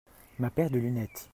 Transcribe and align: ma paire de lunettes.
ma 0.39 0.49
paire 0.49 0.71
de 0.71 0.79
lunettes. 0.79 1.27